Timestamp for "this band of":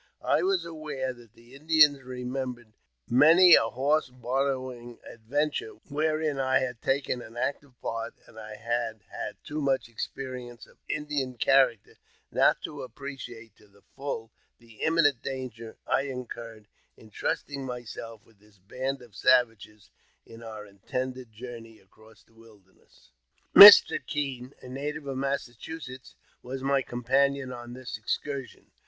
18.39-19.13